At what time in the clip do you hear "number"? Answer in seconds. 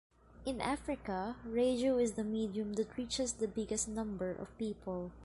3.87-4.31